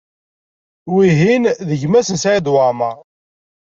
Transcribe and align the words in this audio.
Wihin 0.93 1.43
d 1.67 1.69
gma-s 1.81 2.09
n 2.11 2.17
Saɛid 2.23 2.47
Waɛmaṛ. 2.53 2.97